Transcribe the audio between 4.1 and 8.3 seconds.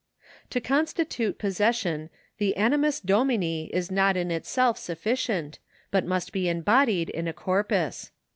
in itself sufficient, but must be embodied in a corpus.